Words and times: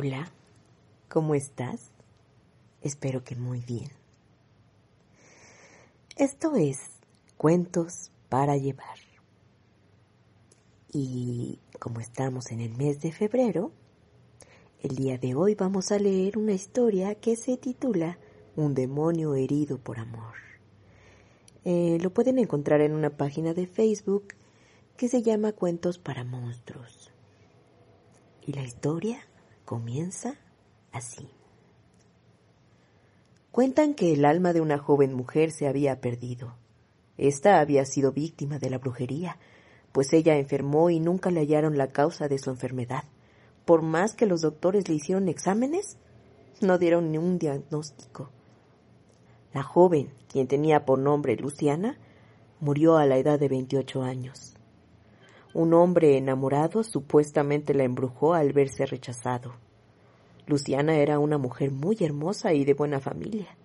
Hola, 0.00 0.30
¿cómo 1.08 1.34
estás? 1.34 1.90
Espero 2.82 3.24
que 3.24 3.34
muy 3.34 3.58
bien. 3.58 3.90
Esto 6.16 6.54
es 6.54 6.78
Cuentos 7.36 8.12
para 8.28 8.56
llevar. 8.56 8.96
Y 10.92 11.58
como 11.80 11.98
estamos 11.98 12.52
en 12.52 12.60
el 12.60 12.76
mes 12.76 13.00
de 13.00 13.10
febrero, 13.10 13.72
el 14.82 14.94
día 14.94 15.18
de 15.18 15.34
hoy 15.34 15.56
vamos 15.56 15.90
a 15.90 15.98
leer 15.98 16.38
una 16.38 16.52
historia 16.52 17.16
que 17.16 17.34
se 17.34 17.56
titula 17.56 18.20
Un 18.54 18.74
demonio 18.74 19.34
herido 19.34 19.78
por 19.78 19.98
amor. 19.98 20.34
Eh, 21.64 21.98
lo 22.00 22.14
pueden 22.14 22.38
encontrar 22.38 22.82
en 22.82 22.92
una 22.92 23.10
página 23.10 23.52
de 23.52 23.66
Facebook 23.66 24.28
que 24.96 25.08
se 25.08 25.24
llama 25.24 25.50
Cuentos 25.54 25.98
para 25.98 26.22
Monstruos. 26.22 27.10
Y 28.46 28.52
la 28.52 28.62
historia 28.62 29.26
comienza 29.68 30.34
así. 30.92 31.28
Cuentan 33.50 33.92
que 33.92 34.14
el 34.14 34.24
alma 34.24 34.54
de 34.54 34.62
una 34.62 34.78
joven 34.78 35.12
mujer 35.12 35.50
se 35.50 35.68
había 35.68 36.00
perdido. 36.00 36.54
Esta 37.18 37.60
había 37.60 37.84
sido 37.84 38.10
víctima 38.10 38.58
de 38.58 38.70
la 38.70 38.78
brujería, 38.78 39.36
pues 39.92 40.14
ella 40.14 40.38
enfermó 40.38 40.88
y 40.88 41.00
nunca 41.00 41.30
le 41.30 41.40
hallaron 41.40 41.76
la 41.76 41.88
causa 41.88 42.28
de 42.28 42.38
su 42.38 42.48
enfermedad. 42.48 43.04
Por 43.66 43.82
más 43.82 44.14
que 44.14 44.24
los 44.24 44.40
doctores 44.40 44.88
le 44.88 44.94
hicieron 44.94 45.28
exámenes, 45.28 45.98
no 46.62 46.78
dieron 46.78 47.12
ni 47.12 47.18
un 47.18 47.38
diagnóstico. 47.38 48.30
La 49.52 49.62
joven, 49.62 50.08
quien 50.32 50.48
tenía 50.48 50.86
por 50.86 50.98
nombre 50.98 51.36
Luciana, 51.36 51.98
murió 52.58 52.96
a 52.96 53.04
la 53.04 53.18
edad 53.18 53.38
de 53.38 53.48
28 53.48 54.02
años. 54.02 54.57
Un 55.54 55.72
hombre 55.72 56.18
enamorado 56.18 56.82
supuestamente 56.82 57.72
la 57.74 57.84
embrujó 57.84 58.34
al 58.34 58.52
verse 58.52 58.84
rechazado. 58.84 59.54
Luciana 60.46 60.96
era 60.96 61.18
una 61.18 61.38
mujer 61.38 61.70
muy 61.70 61.96
hermosa 62.00 62.52
y 62.52 62.64
de 62.64 62.74
buena 62.74 63.00
familia. 63.00 63.56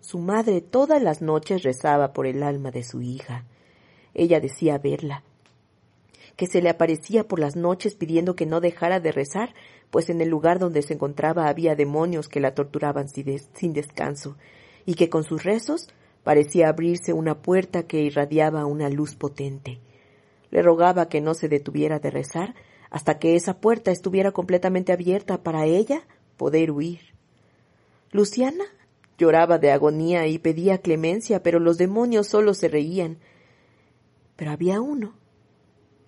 Su 0.00 0.18
madre 0.18 0.60
todas 0.60 1.02
las 1.02 1.20
noches 1.20 1.62
rezaba 1.62 2.12
por 2.12 2.26
el 2.26 2.42
alma 2.42 2.70
de 2.70 2.82
su 2.82 3.02
hija. 3.02 3.44
Ella 4.14 4.40
decía 4.40 4.78
verla, 4.78 5.22
que 6.36 6.46
se 6.46 6.62
le 6.62 6.68
aparecía 6.68 7.26
por 7.26 7.40
las 7.40 7.56
noches 7.56 7.94
pidiendo 7.94 8.36
que 8.36 8.46
no 8.46 8.60
dejara 8.60 9.00
de 9.00 9.12
rezar, 9.12 9.54
pues 9.90 10.10
en 10.10 10.20
el 10.20 10.28
lugar 10.28 10.58
donde 10.58 10.82
se 10.82 10.94
encontraba 10.94 11.48
había 11.48 11.74
demonios 11.74 12.28
que 12.28 12.40
la 12.40 12.54
torturaban 12.54 13.08
sin 13.08 13.72
descanso, 13.72 14.36
y 14.84 14.94
que 14.94 15.08
con 15.08 15.24
sus 15.24 15.44
rezos 15.44 15.88
parecía 16.24 16.68
abrirse 16.68 17.12
una 17.12 17.40
puerta 17.40 17.84
que 17.84 18.00
irradiaba 18.00 18.66
una 18.66 18.88
luz 18.88 19.16
potente. 19.16 19.80
Le 20.56 20.62
rogaba 20.62 21.10
que 21.10 21.20
no 21.20 21.34
se 21.34 21.50
detuviera 21.50 21.98
de 21.98 22.10
rezar 22.10 22.54
hasta 22.88 23.18
que 23.18 23.36
esa 23.36 23.60
puerta 23.60 23.90
estuviera 23.90 24.32
completamente 24.32 24.90
abierta 24.90 25.42
para 25.42 25.66
ella 25.66 26.06
poder 26.38 26.70
huir. 26.70 27.00
Luciana 28.10 28.64
lloraba 29.18 29.58
de 29.58 29.70
agonía 29.70 30.26
y 30.28 30.38
pedía 30.38 30.78
clemencia, 30.78 31.42
pero 31.42 31.60
los 31.60 31.76
demonios 31.76 32.28
solo 32.28 32.54
se 32.54 32.68
reían. 32.68 33.18
Pero 34.36 34.50
había 34.50 34.80
uno 34.80 35.12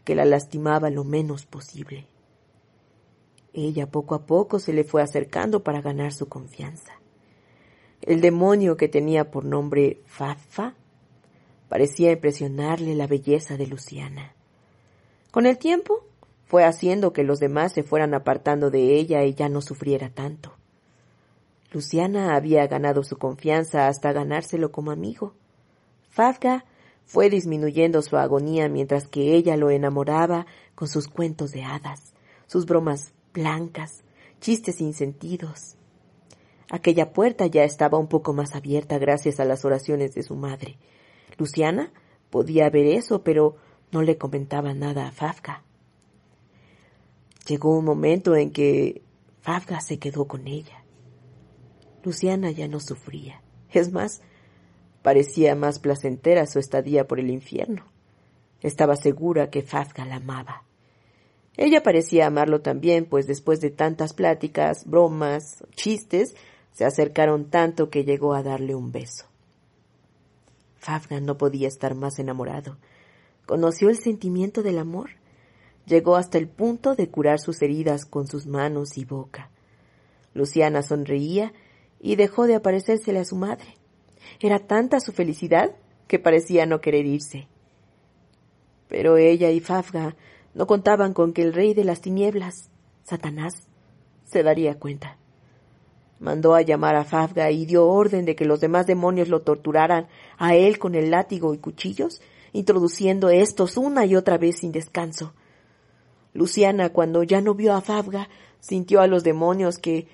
que 0.06 0.14
la 0.14 0.24
lastimaba 0.24 0.88
lo 0.88 1.04
menos 1.04 1.44
posible. 1.44 2.06
Ella 3.52 3.90
poco 3.90 4.14
a 4.14 4.24
poco 4.24 4.60
se 4.60 4.72
le 4.72 4.82
fue 4.82 5.02
acercando 5.02 5.62
para 5.62 5.82
ganar 5.82 6.14
su 6.14 6.26
confianza. 6.26 6.94
El 8.00 8.22
demonio 8.22 8.78
que 8.78 8.88
tenía 8.88 9.30
por 9.30 9.44
nombre 9.44 10.00
Fafa 10.06 10.74
parecía 11.68 12.12
impresionarle 12.12 12.94
la 12.94 13.06
belleza 13.06 13.58
de 13.58 13.66
Luciana. 13.66 14.37
Con 15.30 15.46
el 15.46 15.58
tiempo 15.58 16.04
fue 16.44 16.64
haciendo 16.64 17.12
que 17.12 17.24
los 17.24 17.40
demás 17.40 17.72
se 17.72 17.82
fueran 17.82 18.14
apartando 18.14 18.70
de 18.70 18.94
ella 18.94 19.24
y 19.24 19.34
ya 19.34 19.48
no 19.48 19.60
sufriera 19.60 20.10
tanto. 20.10 20.54
Luciana 21.70 22.34
había 22.34 22.66
ganado 22.66 23.04
su 23.04 23.18
confianza 23.18 23.88
hasta 23.88 24.12
ganárselo 24.12 24.72
como 24.72 24.90
amigo. 24.90 25.34
Fafga 26.08 26.64
fue 27.04 27.28
disminuyendo 27.28 28.00
su 28.02 28.16
agonía 28.16 28.68
mientras 28.68 29.06
que 29.06 29.34
ella 29.34 29.56
lo 29.56 29.70
enamoraba 29.70 30.46
con 30.74 30.88
sus 30.88 31.08
cuentos 31.08 31.52
de 31.52 31.64
hadas, 31.64 32.14
sus 32.46 32.64
bromas 32.64 33.12
blancas, 33.34 34.02
chistes 34.40 34.76
sin 34.76 34.94
sentidos, 34.94 35.78
Aquella 36.70 37.12
puerta 37.12 37.46
ya 37.46 37.64
estaba 37.64 37.98
un 37.98 38.08
poco 38.08 38.34
más 38.34 38.54
abierta 38.54 38.98
gracias 38.98 39.40
a 39.40 39.46
las 39.46 39.64
oraciones 39.64 40.14
de 40.14 40.22
su 40.22 40.36
madre. 40.36 40.76
Luciana 41.38 41.92
podía 42.28 42.68
ver 42.68 42.86
eso, 42.86 43.22
pero 43.22 43.56
no 43.92 44.02
le 44.02 44.18
comentaba 44.18 44.74
nada 44.74 45.08
a 45.08 45.12
Fafga. 45.12 45.62
Llegó 47.46 47.76
un 47.76 47.84
momento 47.84 48.36
en 48.36 48.50
que 48.50 49.02
Fafga 49.40 49.80
se 49.80 49.98
quedó 49.98 50.26
con 50.26 50.46
ella. 50.46 50.84
Luciana 52.04 52.50
ya 52.50 52.68
no 52.68 52.80
sufría. 52.80 53.42
Es 53.70 53.92
más, 53.92 54.20
parecía 55.02 55.54
más 55.54 55.78
placentera 55.78 56.46
su 56.46 56.58
estadía 56.58 57.06
por 57.06 57.20
el 57.20 57.30
infierno. 57.30 57.84
Estaba 58.60 58.96
segura 58.96 59.50
que 59.50 59.62
Fafga 59.62 60.04
la 60.04 60.16
amaba. 60.16 60.64
Ella 61.56 61.82
parecía 61.82 62.26
amarlo 62.26 62.60
también, 62.60 63.04
pues 63.04 63.26
después 63.26 63.60
de 63.60 63.70
tantas 63.70 64.12
pláticas, 64.12 64.84
bromas, 64.86 65.64
chistes, 65.74 66.34
se 66.72 66.84
acercaron 66.84 67.50
tanto 67.50 67.90
que 67.90 68.04
llegó 68.04 68.34
a 68.34 68.42
darle 68.42 68.74
un 68.74 68.92
beso. 68.92 69.26
Fafna 70.76 71.20
no 71.20 71.36
podía 71.36 71.66
estar 71.66 71.94
más 71.96 72.18
enamorado. 72.20 72.76
Conoció 73.48 73.88
el 73.88 73.96
sentimiento 73.96 74.62
del 74.62 74.76
amor. 74.76 75.08
Llegó 75.86 76.16
hasta 76.16 76.36
el 76.36 76.48
punto 76.48 76.94
de 76.94 77.08
curar 77.08 77.38
sus 77.40 77.62
heridas 77.62 78.04
con 78.04 78.26
sus 78.26 78.46
manos 78.46 78.98
y 78.98 79.06
boca. 79.06 79.48
Luciana 80.34 80.82
sonreía 80.82 81.54
y 81.98 82.16
dejó 82.16 82.46
de 82.46 82.56
aparecérsele 82.56 83.20
a 83.20 83.24
su 83.24 83.36
madre. 83.36 83.78
Era 84.38 84.58
tanta 84.58 85.00
su 85.00 85.12
felicidad 85.12 85.74
que 86.08 86.18
parecía 86.18 86.66
no 86.66 86.82
querer 86.82 87.06
irse. 87.06 87.48
Pero 88.86 89.16
ella 89.16 89.50
y 89.50 89.60
Fafga 89.60 90.14
no 90.52 90.66
contaban 90.66 91.14
con 91.14 91.32
que 91.32 91.40
el 91.40 91.54
rey 91.54 91.72
de 91.72 91.84
las 91.84 92.02
tinieblas, 92.02 92.68
Satanás, 93.02 93.66
se 94.26 94.42
daría 94.42 94.78
cuenta. 94.78 95.16
Mandó 96.20 96.54
a 96.54 96.60
llamar 96.60 96.96
a 96.96 97.04
Fafga 97.04 97.50
y 97.50 97.64
dio 97.64 97.86
orden 97.88 98.26
de 98.26 98.36
que 98.36 98.44
los 98.44 98.60
demás 98.60 98.86
demonios 98.86 99.28
lo 99.28 99.40
torturaran 99.40 100.06
a 100.36 100.54
él 100.54 100.78
con 100.78 100.94
el 100.94 101.10
látigo 101.10 101.54
y 101.54 101.58
cuchillos, 101.58 102.20
introduciendo 102.52 103.28
estos 103.30 103.76
una 103.76 104.04
y 104.06 104.16
otra 104.16 104.38
vez 104.38 104.58
sin 104.58 104.72
descanso. 104.72 105.32
Luciana, 106.32 106.90
cuando 106.90 107.22
ya 107.22 107.40
no 107.40 107.54
vio 107.54 107.74
a 107.74 107.80
Fafga, 107.80 108.28
sintió 108.60 109.00
a 109.00 109.06
los 109.06 109.24
demonios 109.24 109.78
que 109.78 110.06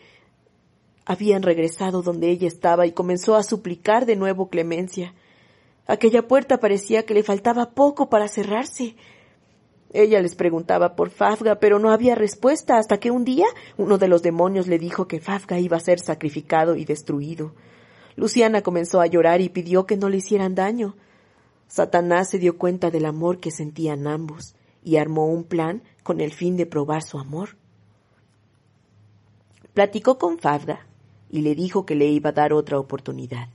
habían 1.04 1.42
regresado 1.42 2.02
donde 2.02 2.30
ella 2.30 2.48
estaba 2.48 2.86
y 2.86 2.92
comenzó 2.92 3.34
a 3.34 3.42
suplicar 3.42 4.06
de 4.06 4.16
nuevo 4.16 4.48
clemencia. 4.48 5.14
Aquella 5.86 6.26
puerta 6.26 6.60
parecía 6.60 7.04
que 7.04 7.14
le 7.14 7.22
faltaba 7.22 7.70
poco 7.70 8.08
para 8.08 8.28
cerrarse. 8.28 8.96
Ella 9.92 10.20
les 10.20 10.34
preguntaba 10.34 10.96
por 10.96 11.10
Fafga, 11.10 11.60
pero 11.60 11.78
no 11.78 11.92
había 11.92 12.14
respuesta 12.14 12.78
hasta 12.78 12.98
que 12.98 13.10
un 13.10 13.24
día 13.24 13.46
uno 13.76 13.98
de 13.98 14.08
los 14.08 14.22
demonios 14.22 14.66
le 14.66 14.78
dijo 14.78 15.06
que 15.06 15.20
Fafga 15.20 15.60
iba 15.60 15.76
a 15.76 15.80
ser 15.80 16.00
sacrificado 16.00 16.74
y 16.74 16.84
destruido. 16.84 17.52
Luciana 18.16 18.62
comenzó 18.62 19.00
a 19.00 19.06
llorar 19.06 19.40
y 19.40 19.50
pidió 19.50 19.86
que 19.86 19.96
no 19.96 20.08
le 20.08 20.18
hicieran 20.18 20.54
daño. 20.54 20.96
Satanás 21.66 22.30
se 22.30 22.38
dio 22.38 22.58
cuenta 22.58 22.90
del 22.90 23.06
amor 23.06 23.40
que 23.40 23.50
sentían 23.50 24.06
ambos 24.06 24.54
y 24.82 24.96
armó 24.96 25.26
un 25.26 25.44
plan 25.44 25.82
con 26.02 26.20
el 26.20 26.32
fin 26.32 26.56
de 26.56 26.66
probar 26.66 27.02
su 27.02 27.18
amor. 27.18 27.56
Platicó 29.72 30.18
con 30.18 30.38
Fafga 30.38 30.86
y 31.30 31.40
le 31.40 31.54
dijo 31.54 31.84
que 31.84 31.96
le 31.96 32.06
iba 32.06 32.30
a 32.30 32.34
dar 32.34 32.52
otra 32.52 32.78
oportunidad, 32.78 33.48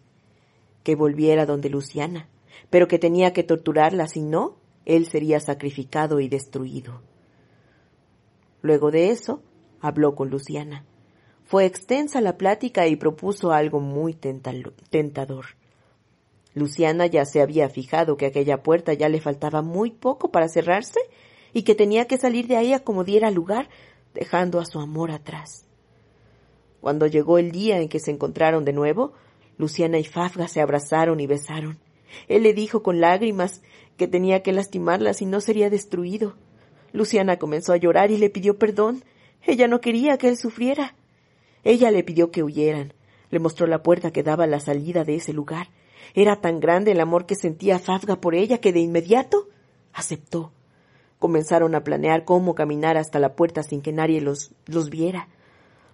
que 0.84 0.96
volviera 0.96 1.46
donde 1.46 1.70
Luciana, 1.70 2.28
pero 2.70 2.88
que 2.88 3.00
tenía 3.00 3.32
que 3.32 3.44
torturarla 3.44 4.08
si 4.08 4.22
no, 4.22 4.58
él 4.86 5.06
sería 5.06 5.40
sacrificado 5.40 6.20
y 6.20 6.28
destruido. 6.28 7.02
Luego 8.62 8.92
de 8.92 9.12
eso, 9.12 9.42
habló 9.80 10.16
con 10.16 10.30
Luciana. 10.30 10.84
Fue 11.46 11.66
extensa 11.66 12.22
la 12.22 12.38
plática 12.38 12.88
y 12.88 12.96
propuso 12.96 13.52
algo 13.52 13.80
muy 13.80 14.14
tentador. 14.14 15.59
Luciana 16.54 17.06
ya 17.06 17.26
se 17.26 17.42
había 17.42 17.70
fijado 17.70 18.18
que 18.18 18.26
aquella 18.26 18.64
puerta 18.64 18.94
ya 18.94 19.10
le 19.10 19.22
faltaba 19.22 19.62
muy 19.62 19.92
poco 19.92 20.32
para 20.32 20.50
cerrarse 20.50 21.00
y 21.54 21.64
que 21.64 21.76
tenía 21.76 22.06
que 22.06 22.18
salir 22.18 22.48
de 22.48 22.58
ahí 22.58 22.76
como 22.84 23.04
diera 23.04 23.32
lugar, 23.32 23.70
dejando 24.14 24.60
a 24.60 24.66
su 24.66 24.80
amor 24.80 25.12
atrás. 25.12 25.66
Cuando 26.82 27.08
llegó 27.08 27.38
el 27.38 27.52
día 27.52 27.80
en 27.80 27.90
que 27.90 28.00
se 28.00 28.12
encontraron 28.12 28.66
de 28.66 28.74
nuevo, 28.74 29.14
Luciana 29.58 30.00
y 30.00 30.06
Fafga 30.06 30.48
se 30.48 30.62
abrazaron 30.62 31.20
y 31.20 31.28
besaron. 31.28 31.80
Él 32.28 32.44
le 32.44 32.54
dijo 32.54 32.82
con 32.82 33.02
lágrimas 33.02 33.62
que 33.98 34.08
tenía 34.08 34.42
que 34.42 34.54
lastimarla 34.54 35.14
si 35.14 35.26
no 35.26 35.42
sería 35.42 35.70
destruido. 35.70 36.36
Luciana 36.94 37.38
comenzó 37.38 37.74
a 37.74 37.78
llorar 37.78 38.12
y 38.12 38.18
le 38.18 38.30
pidió 38.30 38.58
perdón. 38.58 39.04
Ella 39.46 39.68
no 39.68 39.82
quería 39.82 40.18
que 40.18 40.30
él 40.30 40.38
sufriera. 40.38 40.96
Ella 41.64 41.92
le 41.92 42.04
pidió 42.04 42.32
que 42.32 42.44
huyeran. 42.44 42.94
Le 43.30 43.40
mostró 43.40 43.68
la 43.68 43.84
puerta 43.84 44.12
que 44.12 44.24
daba 44.24 44.46
a 44.46 44.48
la 44.48 44.60
salida 44.60 45.04
de 45.04 45.16
ese 45.16 45.34
lugar. 45.34 45.68
Era 46.14 46.38
tan 46.38 46.60
grande 46.60 46.92
el 46.92 47.00
amor 47.00 47.26
que 47.26 47.36
sentía 47.36 47.80
Fafga 47.80 48.20
por 48.20 48.36
ella 48.36 48.60
que 48.60 48.74
de 48.74 48.80
inmediato 48.80 49.48
aceptó. 49.94 50.52
Comenzaron 51.20 51.76
a 51.76 51.84
planear 51.84 52.24
cómo 52.24 52.56
caminar 52.56 52.98
hasta 52.98 53.20
la 53.20 53.36
puerta 53.36 53.64
sin 53.64 53.82
que 53.82 53.92
nadie 53.92 54.22
los, 54.22 54.52
los 54.66 54.90
viera. 54.90 55.28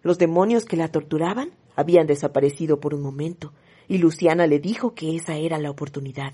Los 0.03 0.17
demonios 0.17 0.65
que 0.65 0.77
la 0.77 0.89
torturaban 0.89 1.51
habían 1.75 2.07
desaparecido 2.07 2.79
por 2.79 2.93
un 2.93 3.01
momento, 3.01 3.51
y 3.87 3.97
Luciana 3.97 4.47
le 4.47 4.59
dijo 4.59 4.93
que 4.93 5.15
esa 5.15 5.35
era 5.35 5.57
la 5.57 5.71
oportunidad. 5.71 6.33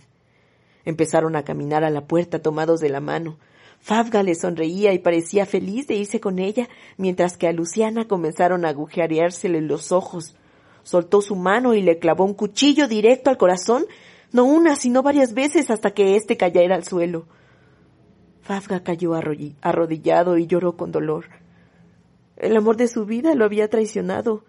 Empezaron 0.86 1.36
a 1.36 1.44
caminar 1.44 1.84
a 1.84 1.90
la 1.90 2.06
puerta 2.06 2.42
tomados 2.42 2.80
de 2.80 2.90
la 2.90 3.00
mano. 3.00 3.38
Fafga 3.80 4.24
le 4.24 4.36
sonreía 4.36 4.94
y 4.94 5.00
parecía 5.00 5.46
feliz 5.46 5.88
de 5.88 5.96
irse 5.96 6.20
con 6.20 6.40
ella, 6.40 6.70
mientras 6.98 7.38
que 7.38 7.48
a 7.48 7.54
Luciana 7.54 8.08
comenzaron 8.08 8.66
a 8.66 8.70
agujereársele 8.70 9.62
los 9.62 9.92
ojos. 9.92 10.36
Soltó 10.84 11.22
su 11.22 11.36
mano 11.36 11.74
y 11.74 11.82
le 11.82 12.00
clavó 12.00 12.26
un 12.26 12.34
cuchillo 12.34 12.88
directo 12.88 13.30
al 13.30 13.38
corazón, 13.38 13.86
no 14.32 14.46
una, 14.46 14.76
sino 14.76 15.04
varias 15.04 15.34
veces 15.34 15.70
hasta 15.70 15.92
que 15.92 16.16
éste 16.16 16.38
cayera 16.38 16.76
al 16.76 16.84
suelo. 16.84 17.26
Fafga 18.42 18.84
cayó 18.84 19.14
arrodillado 19.14 20.38
y 20.38 20.48
lloró 20.48 20.76
con 20.76 20.92
dolor. 20.92 21.26
El 22.38 22.58
amor 22.58 22.76
de 22.78 22.88
su 22.88 23.06
vida 23.06 23.36
lo 23.36 23.46
había 23.46 23.70
traicionado, 23.70 24.44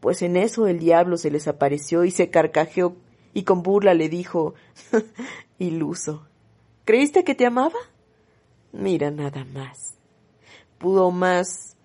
pues 0.00 0.22
en 0.22 0.36
eso 0.36 0.66
el 0.66 0.78
diablo 0.78 1.16
se 1.16 1.30
les 1.30 1.48
apareció 1.48 2.04
y 2.04 2.10
se 2.10 2.30
carcajeó 2.30 2.96
y 3.32 3.42
con 3.42 3.62
burla 3.62 3.94
le 3.94 4.08
dijo 4.08 4.54
Iluso. 5.58 6.26
¿Creíste 6.84 7.24
que 7.24 7.34
te 7.34 7.46
amaba? 7.46 7.78
Mira 8.72 9.10
nada 9.10 9.44
más. 9.44 9.96
Pudo 10.78 11.10
más 11.10 11.76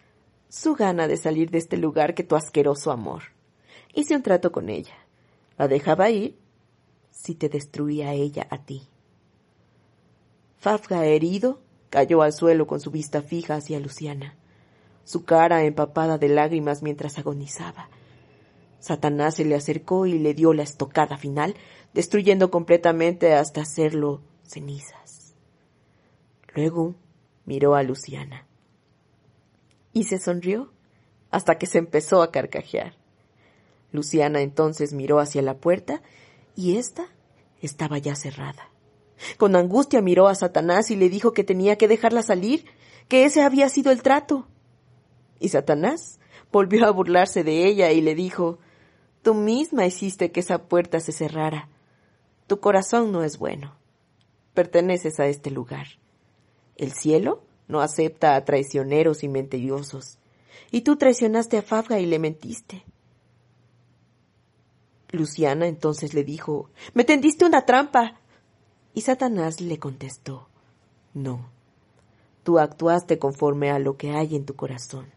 su 0.49 0.75
gana 0.75 1.07
de 1.07 1.17
salir 1.17 1.49
de 1.51 1.59
este 1.59 1.77
lugar 1.77 2.13
que 2.13 2.23
tu 2.23 2.35
asqueroso 2.35 2.91
amor. 2.91 3.23
Hice 3.99 4.15
un 4.15 4.23
trato 4.23 4.53
con 4.53 4.69
ella. 4.69 4.95
La 5.57 5.67
dejaba 5.67 6.09
ir 6.09 6.39
si 7.11 7.35
te 7.35 7.49
destruía 7.49 8.13
ella 8.13 8.47
a 8.49 8.63
ti. 8.63 8.87
Fafga, 10.55 11.05
herido, 11.05 11.59
cayó 11.89 12.21
al 12.21 12.31
suelo 12.31 12.65
con 12.65 12.79
su 12.79 12.91
vista 12.91 13.21
fija 13.21 13.55
hacia 13.55 13.77
Luciana, 13.81 14.37
su 15.03 15.25
cara 15.25 15.65
empapada 15.65 16.17
de 16.17 16.29
lágrimas 16.29 16.81
mientras 16.81 17.19
agonizaba. 17.19 17.89
Satanás 18.79 19.35
se 19.35 19.43
le 19.43 19.55
acercó 19.55 20.05
y 20.05 20.17
le 20.17 20.33
dio 20.33 20.53
la 20.53 20.63
estocada 20.63 21.17
final, 21.17 21.55
destruyendo 21.93 22.49
completamente 22.49 23.33
hasta 23.33 23.63
hacerlo 23.63 24.21
cenizas. 24.43 25.35
Luego 26.55 26.95
miró 27.43 27.75
a 27.75 27.83
Luciana 27.83 28.47
y 29.91 30.05
se 30.05 30.19
sonrió 30.19 30.71
hasta 31.31 31.57
que 31.57 31.65
se 31.65 31.79
empezó 31.79 32.21
a 32.21 32.31
carcajear. 32.31 32.98
Luciana 33.91 34.41
entonces 34.41 34.93
miró 34.93 35.19
hacia 35.19 35.41
la 35.41 35.57
puerta 35.57 36.01
y 36.55 36.77
ésta 36.77 37.07
estaba 37.61 37.97
ya 37.97 38.15
cerrada. 38.15 38.69
Con 39.37 39.55
angustia 39.55 40.01
miró 40.01 40.27
a 40.27 40.35
Satanás 40.35 40.91
y 40.91 40.95
le 40.95 41.09
dijo 41.09 41.33
que 41.33 41.43
tenía 41.43 41.77
que 41.77 41.87
dejarla 41.87 42.21
salir, 42.21 42.65
que 43.07 43.25
ese 43.25 43.41
había 43.41 43.69
sido 43.69 43.91
el 43.91 44.01
trato. 44.01 44.47
Y 45.39 45.49
Satanás 45.49 46.19
volvió 46.51 46.85
a 46.85 46.91
burlarse 46.91 47.43
de 47.43 47.65
ella 47.65 47.91
y 47.91 48.01
le 48.01 48.15
dijo 48.15 48.59
Tú 49.21 49.33
misma 49.33 49.85
hiciste 49.85 50.31
que 50.31 50.39
esa 50.39 50.63
puerta 50.63 50.99
se 50.99 51.11
cerrara. 51.11 51.67
Tu 52.47 52.59
corazón 52.59 53.11
no 53.11 53.23
es 53.23 53.37
bueno. 53.37 53.75
Perteneces 54.53 55.19
a 55.19 55.27
este 55.27 55.51
lugar. 55.51 55.87
El 56.77 56.93
cielo 56.93 57.43
no 57.67 57.81
acepta 57.81 58.35
a 58.35 58.45
traicioneros 58.45 59.23
y 59.23 59.27
mentirosos. 59.27 60.17
Y 60.71 60.81
tú 60.81 60.95
traicionaste 60.95 61.57
a 61.57 61.61
Fabga 61.61 61.99
y 61.99 62.05
le 62.05 62.19
mentiste. 62.19 62.85
Luciana 65.11 65.67
entonces 65.67 66.13
le 66.13 66.23
dijo 66.23 66.69
Me 66.93 67.03
tendiste 67.03 67.45
una 67.45 67.65
trampa. 67.65 68.19
Y 68.93 69.01
Satanás 69.01 69.61
le 69.61 69.77
contestó, 69.77 70.49
No, 71.13 71.49
tú 72.43 72.59
actuaste 72.59 73.19
conforme 73.19 73.71
a 73.71 73.79
lo 73.79 73.97
que 73.97 74.11
hay 74.11 74.35
en 74.35 74.45
tu 74.45 74.55
corazón. 74.55 75.07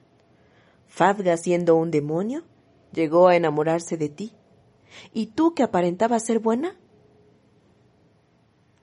Fadga, 0.86 1.36
siendo 1.38 1.74
un 1.76 1.90
demonio, 1.90 2.44
llegó 2.92 3.28
a 3.28 3.36
enamorarse 3.36 3.96
de 3.96 4.10
ti. 4.10 4.32
¿Y 5.14 5.28
tú 5.28 5.54
que 5.54 5.62
aparentabas 5.62 6.26
ser 6.26 6.38
buena? 6.38 6.76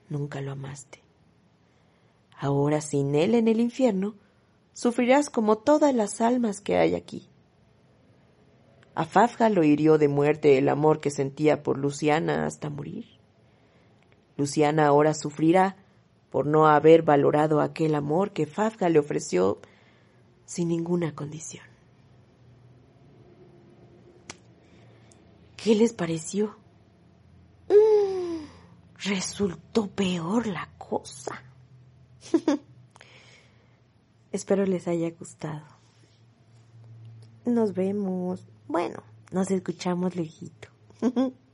Nunca 0.08 0.40
lo 0.40 0.50
amaste. 0.50 1.04
Ahora 2.36 2.80
sin 2.80 3.14
él 3.14 3.36
en 3.36 3.46
el 3.46 3.60
infierno, 3.60 4.16
sufrirás 4.72 5.30
como 5.30 5.58
todas 5.58 5.94
las 5.94 6.20
almas 6.20 6.60
que 6.60 6.76
hay 6.76 6.96
aquí. 6.96 7.29
A 8.94 9.04
Fafga 9.04 9.48
lo 9.48 9.62
hirió 9.64 9.98
de 9.98 10.08
muerte 10.08 10.58
el 10.58 10.68
amor 10.68 11.00
que 11.00 11.10
sentía 11.10 11.62
por 11.62 11.78
Luciana 11.78 12.46
hasta 12.46 12.70
morir. 12.70 13.06
Luciana 14.36 14.86
ahora 14.86 15.14
sufrirá 15.14 15.76
por 16.30 16.46
no 16.46 16.66
haber 16.66 17.02
valorado 17.02 17.60
aquel 17.60 17.94
amor 17.94 18.32
que 18.32 18.46
Fafga 18.46 18.88
le 18.88 18.98
ofreció 18.98 19.60
sin 20.44 20.68
ninguna 20.68 21.14
condición. 21.14 21.64
¿Qué 25.56 25.74
les 25.74 25.92
pareció? 25.92 26.56
Mm, 27.68 28.44
resultó 29.04 29.88
peor 29.88 30.46
la 30.46 30.70
cosa. 30.78 31.42
Espero 34.32 34.64
les 34.64 34.88
haya 34.88 35.10
gustado. 35.10 35.66
Nos 37.44 37.74
vemos. 37.74 38.48
Bueno, 38.70 39.02
nos 39.32 39.50
escuchamos 39.50 40.14
lejito. 40.14 40.68